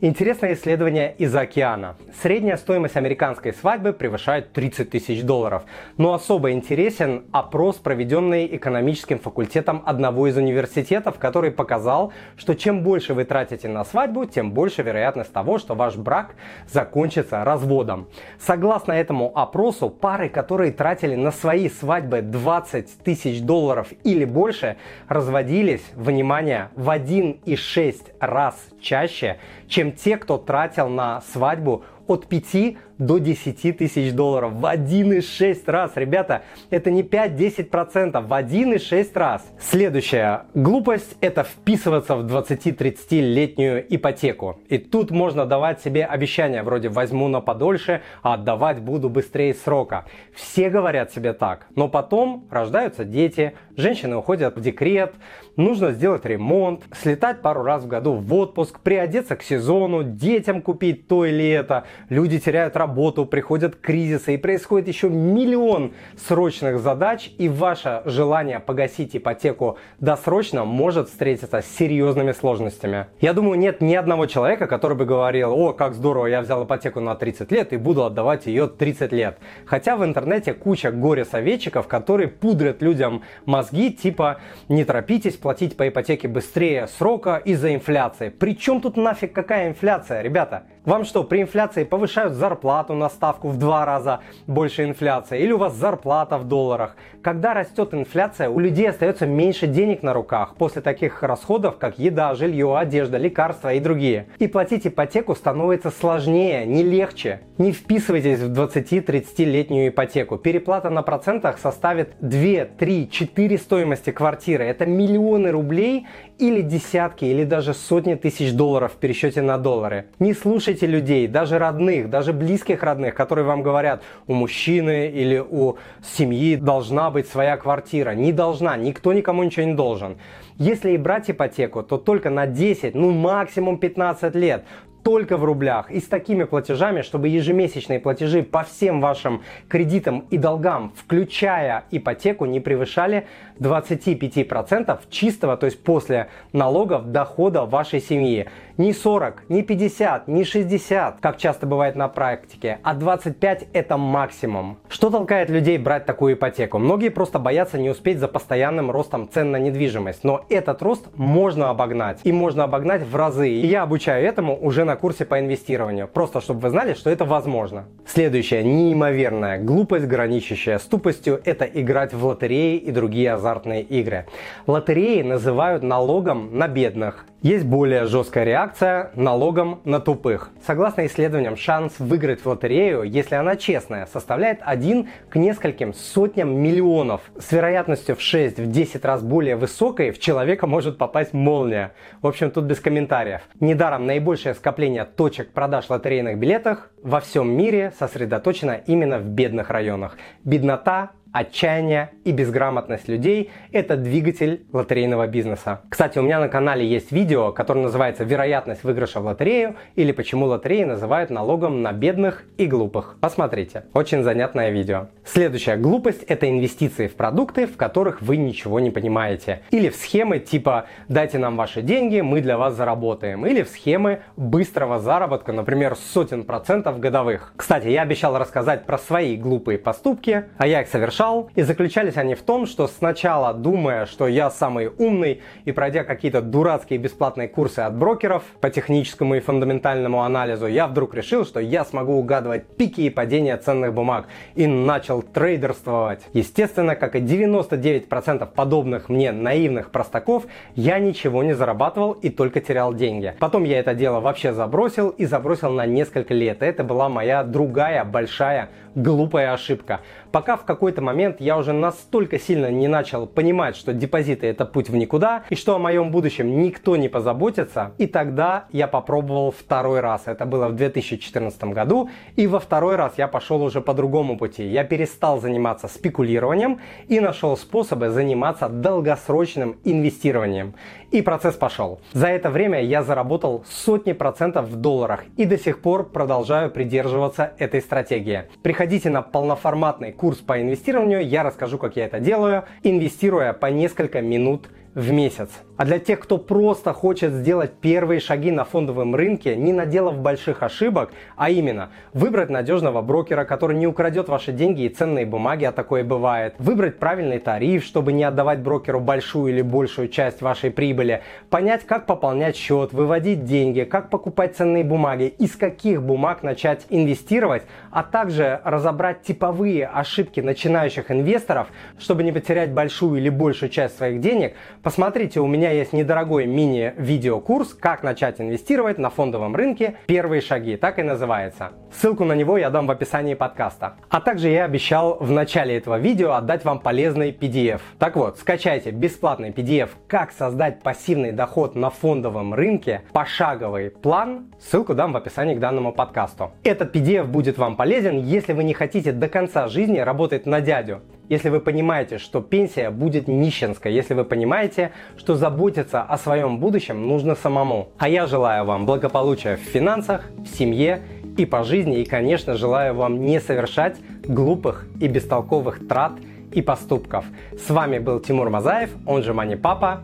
Интересное 0.00 0.54
исследование 0.54 1.12
из 1.18 1.34
океана. 1.34 1.96
Средняя 2.22 2.56
стоимость 2.56 2.96
американской 2.96 3.52
свадьбы 3.52 3.92
превышает 3.92 4.52
30 4.52 4.90
тысяч 4.90 5.24
долларов. 5.24 5.64
Но 5.96 6.14
особо 6.14 6.52
интересен 6.52 7.24
опрос, 7.32 7.78
проведенный 7.78 8.46
экономическим 8.46 9.18
факультетом 9.18 9.82
одного 9.84 10.28
из 10.28 10.36
университетов, 10.36 11.18
который 11.18 11.50
показал, 11.50 12.12
что 12.36 12.54
чем 12.54 12.84
больше 12.84 13.12
вы 13.12 13.24
тратите 13.24 13.66
на 13.66 13.84
свадьбу, 13.84 14.24
тем 14.24 14.52
больше 14.52 14.82
вероятность 14.82 15.32
того, 15.32 15.58
что 15.58 15.74
ваш 15.74 15.96
брак 15.96 16.36
закончится 16.70 17.42
разводом. 17.42 18.06
Согласно 18.38 18.92
этому 18.92 19.32
опросу, 19.36 19.90
пары, 19.90 20.28
которые 20.28 20.70
тратили 20.70 21.16
на 21.16 21.32
свои 21.32 21.68
свадьбы 21.68 22.22
20 22.22 22.98
тысяч 23.02 23.40
долларов 23.42 23.88
или 24.04 24.24
больше, 24.24 24.76
разводились, 25.08 25.82
внимание, 25.96 26.68
в 26.76 26.88
1,6 26.88 27.96
раз 28.20 28.54
чаще, 28.80 29.38
чем 29.66 29.87
те, 29.92 30.16
кто 30.16 30.38
тратил 30.38 30.88
на 30.88 31.20
свадьбу 31.20 31.84
от 32.08 32.26
5 32.26 32.76
до 32.98 33.18
10 33.18 33.78
тысяч 33.78 34.12
долларов 34.12 34.54
в 34.54 34.64
1,6 34.64 35.62
раз. 35.66 35.92
Ребята, 35.94 36.42
это 36.70 36.90
не 36.90 37.02
5-10%, 37.02 38.20
в 38.26 38.32
1,6 38.32 39.10
раз. 39.14 39.46
Следующая 39.60 40.46
глупость– 40.54 41.16
это 41.20 41.44
вписываться 41.44 42.16
в 42.16 42.26
20-30-летнюю 42.26 43.86
ипотеку. 43.94 44.58
И 44.68 44.78
тут 44.78 45.10
можно 45.10 45.46
давать 45.46 45.80
себе 45.80 46.04
обещания 46.04 46.62
вроде 46.62 46.88
«возьму 46.88 47.28
на 47.28 47.40
подольше, 47.40 48.02
а 48.22 48.34
отдавать 48.34 48.80
буду 48.80 49.08
быстрее 49.08 49.54
срока». 49.54 50.06
Все 50.34 50.68
говорят 50.68 51.12
себе 51.12 51.32
так, 51.32 51.66
но 51.76 51.88
потом 51.88 52.46
рождаются 52.50 53.04
дети, 53.04 53.54
женщины 53.76 54.16
уходят 54.16 54.56
в 54.56 54.60
декрет, 54.60 55.14
нужно 55.56 55.92
сделать 55.92 56.24
ремонт, 56.24 56.82
слетать 56.92 57.42
пару 57.42 57.62
раз 57.62 57.84
в 57.84 57.88
году 57.88 58.14
в 58.14 58.34
отпуск, 58.34 58.80
приодеться 58.80 59.36
к 59.36 59.42
сезону, 59.42 60.02
детям 60.02 60.62
купить 60.62 61.06
то 61.06 61.24
или 61.24 61.48
это. 61.48 61.84
Люди 62.08 62.38
теряют 62.38 62.76
работу 62.76 63.26
приходят 63.26 63.76
кризисы 63.76 64.34
и 64.34 64.36
происходит 64.36 64.88
еще 64.88 65.08
миллион 65.08 65.92
срочных 66.16 66.80
задач, 66.80 67.30
и 67.38 67.48
ваше 67.48 68.02
желание 68.04 68.60
погасить 68.60 69.16
ипотеку 69.16 69.78
досрочно 70.00 70.64
может 70.64 71.08
встретиться 71.08 71.60
с 71.60 71.66
серьезными 71.66 72.32
сложностями. 72.32 73.06
Я 73.20 73.32
думаю, 73.32 73.58
нет 73.58 73.80
ни 73.80 73.94
одного 73.94 74.26
человека, 74.26 74.66
который 74.66 74.96
бы 74.96 75.04
говорил, 75.04 75.52
о, 75.52 75.72
как 75.72 75.94
здорово, 75.94 76.26
я 76.26 76.40
взял 76.40 76.64
ипотеку 76.64 77.00
на 77.00 77.14
30 77.14 77.52
лет 77.52 77.72
и 77.72 77.76
буду 77.76 78.04
отдавать 78.04 78.46
ее 78.46 78.66
30 78.66 79.12
лет. 79.12 79.38
Хотя 79.66 79.96
в 79.96 80.04
интернете 80.04 80.54
куча 80.54 80.90
горе-советчиков, 80.90 81.86
которые 81.86 82.28
пудрят 82.28 82.82
людям 82.82 83.22
мозги, 83.44 83.92
типа, 83.92 84.40
не 84.68 84.84
торопитесь 84.84 85.36
платить 85.36 85.76
по 85.76 85.88
ипотеке 85.88 86.28
быстрее 86.28 86.86
срока 86.86 87.36
из-за 87.36 87.74
инфляции. 87.74 88.30
Причем 88.30 88.80
тут 88.80 88.96
нафиг 88.96 89.32
какая 89.32 89.68
инфляция, 89.68 90.22
ребята? 90.22 90.64
Вам 90.88 91.04
что, 91.04 91.22
при 91.22 91.42
инфляции 91.42 91.84
повышают 91.84 92.32
зарплату 92.32 92.94
на 92.94 93.10
ставку 93.10 93.48
в 93.48 93.58
два 93.58 93.84
раза 93.84 94.20
больше 94.46 94.84
инфляции? 94.84 95.38
Или 95.38 95.52
у 95.52 95.58
вас 95.58 95.74
зарплата 95.74 96.38
в 96.38 96.44
долларах? 96.44 96.96
Когда 97.28 97.52
растет 97.52 97.92
инфляция, 97.92 98.48
у 98.48 98.58
людей 98.58 98.88
остается 98.88 99.26
меньше 99.26 99.66
денег 99.66 100.02
на 100.02 100.14
руках 100.14 100.54
после 100.56 100.80
таких 100.80 101.22
расходов, 101.22 101.76
как 101.76 101.98
еда, 101.98 102.34
жилье, 102.34 102.78
одежда, 102.78 103.18
лекарства 103.18 103.74
и 103.74 103.80
другие. 103.80 104.28
И 104.38 104.46
платить 104.46 104.86
ипотеку 104.86 105.34
становится 105.34 105.90
сложнее, 105.90 106.64
не 106.64 106.82
легче. 106.82 107.40
Не 107.58 107.72
вписывайтесь 107.72 108.38
в 108.38 108.50
20-30-летнюю 108.58 109.88
ипотеку. 109.88 110.38
Переплата 110.38 110.88
на 110.88 111.02
процентах 111.02 111.58
составит 111.58 112.14
2, 112.20 112.64
3, 112.78 113.10
4 113.10 113.58
стоимости 113.58 114.10
квартиры. 114.10 114.64
Это 114.64 114.86
миллионы 114.86 115.50
рублей 115.50 116.06
или 116.38 116.62
десятки, 116.62 117.26
или 117.26 117.44
даже 117.44 117.74
сотни 117.74 118.14
тысяч 118.14 118.52
долларов 118.54 118.92
в 118.92 118.96
пересчете 118.96 119.42
на 119.42 119.58
доллары. 119.58 120.06
Не 120.18 120.32
слушайте 120.32 120.86
людей, 120.86 121.26
даже 121.26 121.58
родных, 121.58 122.08
даже 122.08 122.32
близких 122.32 122.82
родных, 122.82 123.14
которые 123.14 123.44
вам 123.44 123.62
говорят, 123.62 124.02
у 124.26 124.32
мужчины 124.32 125.10
или 125.10 125.38
у 125.38 125.76
семьи 126.16 126.56
должна 126.56 127.10
быть 127.10 127.17
своя 127.26 127.56
квартира. 127.56 128.10
Не 128.10 128.32
должна, 128.32 128.76
никто 128.76 129.12
никому 129.12 129.42
ничего 129.42 129.66
не 129.66 129.74
должен. 129.74 130.18
Если 130.58 130.92
и 130.92 130.98
брать 130.98 131.30
ипотеку, 131.30 131.82
то 131.82 131.98
только 131.98 132.30
на 132.30 132.46
10, 132.46 132.94
ну 132.94 133.10
максимум 133.10 133.78
15 133.78 134.34
лет 134.34 134.64
только 135.02 135.36
в 135.36 135.44
рублях 135.44 135.90
и 135.90 136.00
с 136.00 136.04
такими 136.04 136.44
платежами, 136.44 137.02
чтобы 137.02 137.28
ежемесячные 137.28 138.00
платежи 138.00 138.42
по 138.42 138.62
всем 138.62 139.00
вашим 139.00 139.42
кредитам 139.68 140.24
и 140.30 140.38
долгам, 140.38 140.92
включая 140.96 141.84
ипотеку, 141.90 142.44
не 142.44 142.60
превышали 142.60 143.26
25% 143.58 145.00
чистого, 145.10 145.56
то 145.56 145.66
есть 145.66 145.82
после 145.82 146.28
налогов 146.52 147.10
дохода 147.10 147.64
вашей 147.64 148.00
семьи. 148.00 148.48
Не 148.76 148.92
40, 148.92 149.48
не 149.48 149.62
50, 149.62 150.28
не 150.28 150.44
60, 150.44 151.20
как 151.20 151.36
часто 151.36 151.66
бывает 151.66 151.96
на 151.96 152.06
практике, 152.06 152.78
а 152.84 152.94
25 152.94 153.66
это 153.72 153.96
максимум. 153.96 154.78
Что 154.88 155.10
толкает 155.10 155.50
людей 155.50 155.78
брать 155.78 156.06
такую 156.06 156.34
ипотеку? 156.34 156.78
Многие 156.78 157.08
просто 157.08 157.40
боятся 157.40 157.76
не 157.76 157.90
успеть 157.90 158.20
за 158.20 158.28
постоянным 158.28 158.92
ростом 158.92 159.28
цен 159.28 159.50
на 159.50 159.56
недвижимость, 159.56 160.22
но 160.22 160.44
этот 160.48 160.80
рост 160.82 161.08
можно 161.16 161.70
обогнать 161.70 162.20
и 162.22 162.30
можно 162.30 162.64
обогнать 162.64 163.02
в 163.02 163.16
разы. 163.16 163.48
И 163.50 163.66
я 163.66 163.82
обучаю 163.82 164.24
этому 164.24 164.56
уже 164.56 164.84
на 164.88 164.96
курсе 164.96 165.24
по 165.24 165.38
инвестированию, 165.38 166.08
просто 166.08 166.40
чтобы 166.40 166.60
вы 166.60 166.70
знали, 166.70 166.94
что 166.94 167.10
это 167.10 167.24
возможно. 167.24 167.84
Следующая 168.06 168.64
неимоверная 168.64 169.58
глупость, 169.58 170.06
граничащая 170.06 170.78
с 170.78 170.82
тупостью, 170.82 171.40
это 171.44 171.64
играть 171.66 172.12
в 172.14 172.24
лотереи 172.24 172.78
и 172.78 172.90
другие 172.90 173.34
азартные 173.34 173.82
игры. 173.82 174.26
Лотереи 174.66 175.22
называют 175.22 175.82
налогом 175.82 176.58
на 176.58 176.66
бедных. 176.66 177.26
Есть 177.40 177.66
более 177.66 178.06
жесткая 178.06 178.42
реакция 178.42 179.12
налогом 179.14 179.80
на 179.84 180.00
тупых. 180.00 180.50
Согласно 180.66 181.06
исследованиям, 181.06 181.56
шанс 181.56 181.92
выиграть 182.00 182.40
в 182.40 182.46
лотерею, 182.46 183.04
если 183.04 183.36
она 183.36 183.54
честная, 183.54 184.06
составляет 184.06 184.58
1 184.62 185.08
к 185.28 185.36
нескольким 185.36 185.94
сотням 185.94 186.60
миллионов. 186.60 187.20
С 187.38 187.52
вероятностью 187.52 188.16
в 188.16 188.18
6-10 188.18 189.06
раз 189.06 189.22
более 189.22 189.54
высокой 189.54 190.10
в 190.10 190.18
человека 190.18 190.66
может 190.66 190.98
попасть 190.98 191.32
молния. 191.32 191.92
В 192.22 192.26
общем, 192.26 192.50
тут 192.50 192.64
без 192.64 192.80
комментариев. 192.80 193.42
Недаром 193.60 194.06
наибольшее 194.06 194.54
скопление 194.54 194.77
точек 195.04 195.50
продаж 195.50 195.90
лотерейных 195.90 196.38
билетов 196.38 196.88
во 197.02 197.20
всем 197.20 197.50
мире 197.50 197.92
сосредоточено 197.98 198.80
именно 198.86 199.18
в 199.18 199.24
бедных 199.24 199.70
районах. 199.70 200.16
Беднота 200.44 201.10
отчаяние 201.32 202.10
и 202.24 202.32
безграмотность 202.32 203.08
людей– 203.08 203.50
это 203.72 203.96
двигатель 203.96 204.66
лотерейного 204.72 205.26
бизнеса. 205.26 205.82
Кстати, 205.88 206.18
у 206.18 206.22
меня 206.22 206.40
на 206.40 206.48
канале 206.48 206.86
есть 206.86 207.12
видео, 207.12 207.52
которое 207.52 207.80
называется 207.80 208.24
«Вероятность 208.24 208.84
выигрыша 208.84 209.20
в 209.20 209.26
лотерею» 209.26 209.76
или 209.94 210.12
«Почему 210.12 210.46
лотереи 210.46 210.84
называют 210.84 211.30
налогом 211.30 211.82
на 211.82 211.92
бедных 211.92 212.44
и 212.56 212.66
глупых». 212.66 213.18
Посмотрите. 213.20 213.84
Очень 213.92 214.22
занятное 214.22 214.70
видео. 214.70 215.08
Следующая 215.24 215.76
глупость– 215.76 216.22
это 216.28 216.48
инвестиции 216.48 217.06
в 217.06 217.14
продукты, 217.14 217.66
в 217.66 217.76
которых 217.76 218.22
вы 218.22 218.36
ничего 218.36 218.80
не 218.80 218.90
понимаете. 218.90 219.60
Или 219.70 219.90
в 219.90 219.96
схемы 219.96 220.38
типа 220.38 220.86
«дайте 221.08 221.38
нам 221.38 221.56
ваши 221.56 221.82
деньги, 221.82 222.20
мы 222.20 222.40
для 222.40 222.56
вас 222.56 222.74
заработаем». 222.74 223.46
Или 223.46 223.62
в 223.62 223.68
схемы 223.68 224.20
быстрого 224.36 224.98
заработка, 224.98 225.52
например, 225.52 225.96
сотен 225.96 226.44
процентов 226.44 226.98
годовых. 227.00 227.52
Кстати, 227.56 227.88
я 227.88 228.02
обещал 228.02 228.38
рассказать 228.38 228.86
про 228.86 228.98
свои 228.98 229.36
глупые 229.36 229.78
поступки, 229.78 230.44
а 230.56 230.66
я 230.66 230.82
их 230.82 230.88
совершал. 230.88 231.18
И 231.54 231.62
заключались 231.62 232.16
они 232.16 232.34
в 232.34 232.42
том, 232.42 232.66
что 232.66 232.86
сначала 232.86 233.52
думая, 233.54 234.06
что 234.06 234.26
я 234.26 234.50
самый 234.50 234.90
умный 234.98 235.40
и 235.64 235.72
пройдя 235.72 236.04
какие-то 236.04 236.40
дурацкие 236.40 236.98
бесплатные 236.98 237.48
курсы 237.48 237.80
от 237.80 237.96
брокеров 237.96 238.42
по 238.60 238.70
техническому 238.70 239.34
и 239.36 239.40
фундаментальному 239.40 240.22
анализу, 240.22 240.66
я 240.66 240.86
вдруг 240.86 241.14
решил, 241.14 241.44
что 241.44 241.60
я 241.60 241.84
смогу 241.84 242.14
угадывать 242.14 242.66
пики 242.76 243.02
и 243.02 243.10
падения 243.10 243.56
ценных 243.56 243.92
бумаг 243.94 244.26
и 244.54 244.66
начал 244.66 245.22
трейдерствовать. 245.22 246.22
Естественно, 246.32 246.96
как 246.96 247.16
и 247.16 247.20
99% 247.20 248.48
подобных 248.54 249.08
мне 249.08 249.32
наивных 249.32 249.90
простаков, 249.90 250.46
я 250.74 250.98
ничего 250.98 251.42
не 251.42 251.54
зарабатывал 251.54 252.12
и 252.12 252.30
только 252.30 252.60
терял 252.60 252.94
деньги. 252.94 253.34
Потом 253.38 253.64
я 253.64 253.78
это 253.78 253.94
дело 253.94 254.20
вообще 254.20 254.52
забросил 254.52 255.10
и 255.10 255.24
забросил 255.26 255.70
на 255.70 255.86
несколько 255.86 256.34
лет. 256.34 256.62
Это 256.62 256.84
была 256.84 257.08
моя 257.08 257.42
другая 257.42 258.04
большая 258.04 258.70
глупая 259.02 259.52
ошибка. 259.52 260.00
Пока 260.32 260.56
в 260.56 260.64
какой-то 260.64 261.00
момент 261.00 261.40
я 261.40 261.56
уже 261.56 261.72
настолько 261.72 262.38
сильно 262.38 262.70
не 262.70 262.88
начал 262.88 263.26
понимать, 263.26 263.76
что 263.76 263.92
депозиты 263.92 264.46
это 264.46 264.64
путь 264.66 264.90
в 264.90 264.96
никуда, 264.96 265.44
и 265.48 265.54
что 265.54 265.74
о 265.76 265.78
моем 265.78 266.10
будущем 266.10 266.60
никто 266.60 266.96
не 266.96 267.08
позаботится, 267.08 267.92
и 267.98 268.06
тогда 268.06 268.66
я 268.72 268.88
попробовал 268.88 269.52
второй 269.52 270.00
раз. 270.00 270.22
Это 270.26 270.44
было 270.44 270.68
в 270.68 270.74
2014 270.74 271.64
году, 271.64 272.10
и 272.36 272.46
во 272.46 272.60
второй 272.60 272.96
раз 272.96 273.14
я 273.16 273.28
пошел 273.28 273.62
уже 273.62 273.80
по 273.80 273.94
другому 273.94 274.36
пути. 274.36 274.66
Я 274.66 274.84
перестал 274.84 275.40
заниматься 275.40 275.88
спекулированием 275.88 276.80
и 277.08 277.20
нашел 277.20 277.56
способы 277.56 278.10
заниматься 278.10 278.68
долгосрочным 278.68 279.76
инвестированием. 279.84 280.74
И 281.10 281.22
процесс 281.22 281.54
пошел. 281.54 282.00
За 282.12 282.26
это 282.26 282.50
время 282.50 282.82
я 282.82 283.02
заработал 283.02 283.64
сотни 283.66 284.12
процентов 284.12 284.66
в 284.66 284.76
долларах 284.76 285.24
и 285.38 285.46
до 285.46 285.56
сих 285.56 285.80
пор 285.80 286.04
продолжаю 286.04 286.70
придерживаться 286.70 287.52
этой 287.58 287.80
стратегии. 287.80 288.44
Приходите 288.88 289.10
на 289.10 289.20
полноформатный 289.20 290.12
курс 290.12 290.38
по 290.38 290.62
инвестированию, 290.62 291.20
я 291.20 291.42
расскажу, 291.42 291.76
как 291.76 291.96
я 291.96 292.06
это 292.06 292.20
делаю, 292.20 292.64
инвестируя 292.82 293.52
по 293.52 293.66
несколько 293.66 294.22
минут 294.22 294.70
в 294.98 295.12
месяц. 295.12 295.48
А 295.76 295.84
для 295.84 296.00
тех, 296.00 296.18
кто 296.18 296.38
просто 296.38 296.92
хочет 296.92 297.32
сделать 297.32 297.70
первые 297.80 298.18
шаги 298.18 298.50
на 298.50 298.64
фондовом 298.64 299.14
рынке, 299.14 299.54
не 299.54 299.72
наделав 299.72 300.18
больших 300.18 300.64
ошибок, 300.64 301.12
а 301.36 301.50
именно 301.50 301.90
выбрать 302.12 302.50
надежного 302.50 303.00
брокера, 303.00 303.44
который 303.44 303.76
не 303.76 303.86
украдет 303.86 304.28
ваши 304.28 304.50
деньги 304.50 304.82
и 304.82 304.88
ценные 304.88 305.24
бумаги, 305.24 305.64
а 305.66 305.70
такое 305.70 306.02
бывает, 306.02 306.56
выбрать 306.58 306.98
правильный 306.98 307.38
тариф, 307.38 307.84
чтобы 307.84 308.12
не 308.12 308.24
отдавать 308.24 308.58
брокеру 308.58 308.98
большую 308.98 309.52
или 309.52 309.62
большую 309.62 310.08
часть 310.08 310.42
вашей 310.42 310.72
прибыли, 310.72 311.22
понять, 311.48 311.86
как 311.86 312.06
пополнять 312.06 312.56
счет, 312.56 312.92
выводить 312.92 313.44
деньги, 313.44 313.82
как 313.84 314.10
покупать 314.10 314.56
ценные 314.56 314.82
бумаги, 314.82 315.28
из 315.28 315.54
каких 315.54 316.02
бумаг 316.02 316.42
начать 316.42 316.86
инвестировать, 316.88 317.62
а 317.92 318.02
также 318.02 318.60
разобрать 318.64 319.22
типовые 319.22 319.86
ошибки 319.86 320.40
начинающих 320.40 321.12
инвесторов, 321.12 321.68
чтобы 322.00 322.24
не 322.24 322.32
потерять 322.32 322.72
большую 322.72 323.20
или 323.20 323.28
большую 323.28 323.68
часть 323.68 323.96
своих 323.96 324.20
денег, 324.20 324.54
посмотрите, 324.88 325.40
у 325.40 325.46
меня 325.46 325.70
есть 325.70 325.92
недорогой 325.92 326.46
мини-видеокурс 326.46 327.74
«Как 327.74 328.02
начать 328.02 328.40
инвестировать 328.40 328.96
на 328.96 329.10
фондовом 329.10 329.54
рынке. 329.54 329.96
Первые 330.06 330.40
шаги». 330.40 330.78
Так 330.78 330.98
и 330.98 331.02
называется. 331.02 331.72
Ссылку 331.92 332.24
на 332.24 332.32
него 332.32 332.56
я 332.56 332.70
дам 332.70 332.86
в 332.86 332.90
описании 332.90 333.34
подкаста. 333.34 333.96
А 334.08 334.22
также 334.22 334.48
я 334.48 334.64
обещал 334.64 335.18
в 335.20 335.30
начале 335.30 335.76
этого 335.76 335.98
видео 335.98 336.32
отдать 336.32 336.64
вам 336.64 336.80
полезный 336.80 337.32
PDF. 337.32 337.82
Так 337.98 338.16
вот, 338.16 338.38
скачайте 338.38 338.90
бесплатный 338.90 339.50
PDF 339.50 339.90
«Как 340.06 340.32
создать 340.32 340.82
пассивный 340.82 341.32
доход 341.32 341.74
на 341.74 341.90
фондовом 341.90 342.54
рынке. 342.54 343.02
Пошаговый 343.12 343.90
план». 343.90 344.54
Ссылку 344.58 344.94
дам 344.94 345.12
в 345.12 345.18
описании 345.18 345.54
к 345.54 345.60
данному 345.60 345.92
подкасту. 345.92 346.52
Этот 346.64 346.96
PDF 346.96 347.24
будет 347.24 347.58
вам 347.58 347.76
полезен, 347.76 348.24
если 348.24 348.54
вы 348.54 348.64
не 348.64 348.72
хотите 348.72 349.12
до 349.12 349.28
конца 349.28 349.68
жизни 349.68 349.98
работать 349.98 350.46
на 350.46 350.62
дядю 350.62 351.02
если 351.28 351.48
вы 351.48 351.60
понимаете, 351.60 352.18
что 352.18 352.40
пенсия 352.40 352.90
будет 352.90 353.28
нищенской, 353.28 353.92
если 353.92 354.14
вы 354.14 354.24
понимаете, 354.24 354.92
что 355.16 355.34
заботиться 355.34 356.02
о 356.02 356.18
своем 356.18 356.58
будущем 356.58 357.06
нужно 357.06 357.34
самому. 357.34 357.88
А 357.98 358.08
я 358.08 358.26
желаю 358.26 358.64
вам 358.64 358.86
благополучия 358.86 359.56
в 359.56 359.60
финансах, 359.60 360.24
в 360.38 360.46
семье 360.46 361.02
и 361.36 361.46
по 361.46 361.62
жизни, 361.62 362.00
и, 362.00 362.04
конечно, 362.04 362.54
желаю 362.54 362.94
вам 362.94 363.22
не 363.22 363.40
совершать 363.40 363.96
глупых 364.24 364.86
и 365.00 365.08
бестолковых 365.08 365.86
трат 365.86 366.12
и 366.52 366.62
поступков. 366.62 367.24
С 367.56 367.70
вами 367.70 367.98
был 367.98 368.20
Тимур 368.20 368.50
Мазаев, 368.50 368.90
он 369.06 369.22
же 369.22 369.34
Мани 369.34 369.56
Папа. 369.56 370.02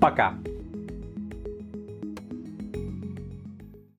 Пока! 0.00 0.34